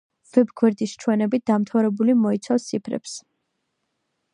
ვებ 0.35 0.53
გვერდის 0.61 0.95
ჩვენებით 1.03 1.45
დამთავრებული 1.51 2.17
მოიცავს 2.25 2.69
ციფრებს. 2.71 3.15